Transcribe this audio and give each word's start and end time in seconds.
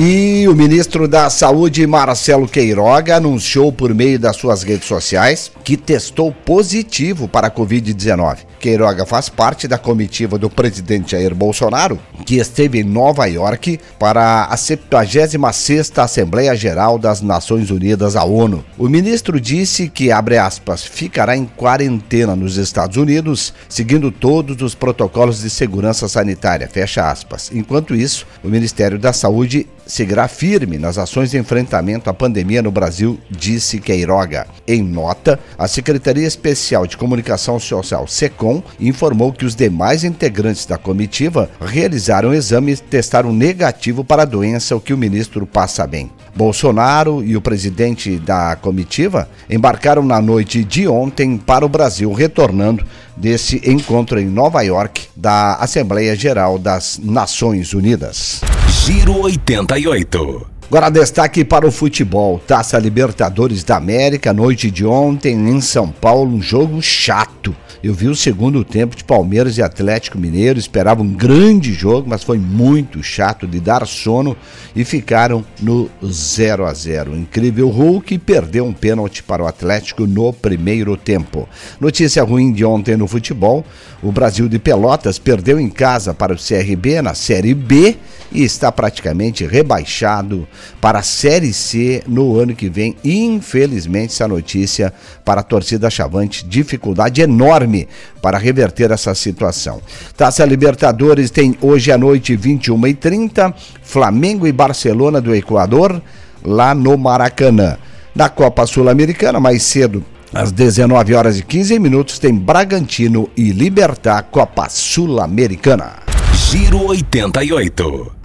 E 0.00 0.46
o 0.46 0.54
ministro 0.54 1.08
da 1.08 1.28
Saúde, 1.28 1.84
Marcelo 1.84 2.46
Queiroga, 2.46 3.16
anunciou 3.16 3.72
por 3.72 3.92
meio 3.92 4.16
das 4.16 4.36
suas 4.36 4.62
redes 4.62 4.86
sociais 4.86 5.50
que 5.64 5.76
testou 5.76 6.30
positivo 6.30 7.26
para 7.26 7.48
a 7.48 7.50
Covid-19. 7.50 8.46
Queiroga 8.60 9.04
faz 9.04 9.28
parte 9.28 9.66
da 9.66 9.76
comitiva 9.76 10.38
do 10.38 10.48
presidente 10.48 11.12
Jair 11.12 11.34
Bolsonaro, 11.34 11.98
que 12.24 12.36
esteve 12.36 12.78
em 12.78 12.84
Nova 12.84 13.26
York 13.26 13.80
para 13.98 14.44
a 14.44 14.54
76ª 14.54 16.04
Assembleia 16.04 16.54
Geral 16.54 16.96
das 16.96 17.20
Nações 17.20 17.68
Unidas, 17.68 18.14
a 18.14 18.22
ONU. 18.22 18.64
O 18.78 18.88
ministro 18.88 19.40
disse 19.40 19.88
que, 19.88 20.12
abre 20.12 20.38
aspas, 20.38 20.84
ficará 20.84 21.36
em 21.36 21.44
quarentena 21.44 22.36
nos 22.36 22.56
Estados 22.56 22.96
Unidos, 22.96 23.52
seguindo 23.68 24.12
todos 24.12 24.62
os 24.62 24.76
protocolos 24.76 25.40
de 25.42 25.50
segurança 25.50 26.06
sanitária, 26.06 26.68
fecha 26.68 27.10
aspas. 27.10 27.50
Enquanto 27.52 27.96
isso, 27.96 28.26
o 28.44 28.48
Ministério 28.48 28.98
da 28.98 29.12
Saúde 29.12 29.66
seguirá 29.88 30.28
firme 30.28 30.78
nas 30.78 30.98
ações 30.98 31.30
de 31.30 31.38
enfrentamento 31.38 32.10
à 32.10 32.14
pandemia 32.14 32.62
no 32.62 32.70
Brasil, 32.70 33.18
disse 33.30 33.80
Queiroga. 33.80 34.46
Em 34.66 34.82
nota, 34.82 35.40
a 35.58 35.66
Secretaria 35.66 36.26
Especial 36.26 36.86
de 36.86 36.96
Comunicação 36.96 37.58
Social, 37.58 38.06
SECOM, 38.06 38.62
informou 38.78 39.32
que 39.32 39.46
os 39.46 39.56
demais 39.56 40.04
integrantes 40.04 40.66
da 40.66 40.76
comitiva 40.76 41.50
realizaram 41.60 42.34
exames 42.34 42.78
e 42.78 42.82
testaram 42.82 43.32
negativo 43.32 44.04
para 44.04 44.22
a 44.22 44.26
doença, 44.26 44.76
o 44.76 44.80
que 44.80 44.92
o 44.92 44.98
ministro 44.98 45.46
passa 45.46 45.86
bem. 45.86 46.10
Bolsonaro 46.36 47.24
e 47.24 47.36
o 47.36 47.40
presidente 47.40 48.18
da 48.18 48.54
comitiva 48.56 49.28
embarcaram 49.48 50.04
na 50.04 50.20
noite 50.20 50.62
de 50.62 50.86
ontem 50.86 51.38
para 51.38 51.64
o 51.64 51.68
Brasil, 51.68 52.12
retornando 52.12 52.86
desse 53.16 53.60
encontro 53.68 54.20
em 54.20 54.26
Nova 54.26 54.62
York 54.62 55.08
da 55.16 55.54
Assembleia 55.54 56.14
Geral 56.14 56.58
das 56.58 57.00
Nações 57.02 57.72
Unidas. 57.72 58.40
Giro 58.68 59.22
88. 59.28 60.57
Agora 60.70 60.90
destaque 60.90 61.46
para 61.46 61.66
o 61.66 61.72
futebol. 61.72 62.38
Taça 62.46 62.78
Libertadores 62.78 63.64
da 63.64 63.78
América, 63.78 64.34
noite 64.34 64.70
de 64.70 64.84
ontem 64.84 65.34
em 65.34 65.62
São 65.62 65.88
Paulo, 65.88 66.36
um 66.36 66.42
jogo 66.42 66.82
chato. 66.82 67.56
Eu 67.82 67.94
vi 67.94 68.06
o 68.06 68.14
segundo 68.14 68.62
tempo 68.62 68.94
de 68.94 69.02
Palmeiras 69.02 69.56
e 69.56 69.62
Atlético 69.62 70.18
Mineiro, 70.18 70.58
esperava 70.58 71.00
um 71.00 71.14
grande 71.14 71.72
jogo, 71.72 72.10
mas 72.10 72.22
foi 72.22 72.36
muito 72.36 73.02
chato 73.02 73.46
de 73.46 73.60
dar 73.60 73.86
sono 73.86 74.36
e 74.76 74.84
ficaram 74.84 75.42
no 75.62 75.88
0 76.04 76.66
a 76.66 76.74
0. 76.74 77.16
Incrível 77.16 77.70
Hulk 77.70 78.18
perdeu 78.18 78.66
um 78.66 78.72
pênalti 78.74 79.22
para 79.22 79.42
o 79.42 79.46
Atlético 79.46 80.06
no 80.06 80.34
primeiro 80.34 80.98
tempo. 80.98 81.48
Notícia 81.80 82.22
ruim 82.22 82.52
de 82.52 82.64
ontem 82.64 82.94
no 82.94 83.08
futebol: 83.08 83.64
o 84.02 84.12
Brasil 84.12 84.48
de 84.48 84.58
Pelotas 84.58 85.18
perdeu 85.18 85.58
em 85.58 85.70
casa 85.70 86.12
para 86.12 86.34
o 86.34 86.36
CRB 86.36 87.00
na 87.00 87.14
Série 87.14 87.54
B 87.54 87.96
e 88.30 88.42
está 88.42 88.70
praticamente 88.70 89.46
rebaixado 89.46 90.46
para 90.80 91.00
a 91.00 91.02
Série 91.02 91.52
C 91.52 92.02
no 92.06 92.38
ano 92.38 92.54
que 92.54 92.68
vem. 92.68 92.96
Infelizmente, 93.04 94.12
essa 94.12 94.28
notícia 94.28 94.92
para 95.24 95.40
a 95.40 95.44
torcida 95.44 95.90
chavante, 95.90 96.44
dificuldade 96.44 97.20
enorme 97.20 97.88
para 98.22 98.38
reverter 98.38 98.90
essa 98.90 99.14
situação. 99.14 99.80
Taça 100.16 100.44
Libertadores 100.44 101.30
tem 101.30 101.56
hoje 101.60 101.90
à 101.92 101.98
noite 101.98 102.36
21h30, 102.36 103.54
Flamengo 103.82 104.46
e 104.46 104.52
Barcelona 104.52 105.20
do 105.20 105.34
Equador, 105.34 106.00
lá 106.44 106.74
no 106.74 106.96
Maracanã. 106.96 107.76
Na 108.14 108.28
Copa 108.28 108.66
Sul-Americana, 108.66 109.38
mais 109.38 109.62
cedo, 109.62 110.04
às 110.32 110.50
19 110.50 111.14
horas 111.14 111.38
e 111.38 111.42
15 111.42 111.78
minutos, 111.78 112.18
tem 112.18 112.34
Bragantino 112.34 113.30
e 113.36 113.50
Libertar 113.50 114.22
Copa 114.24 114.68
Sul-Americana. 114.68 115.96
Giro 116.50 116.86
88. 116.86 118.17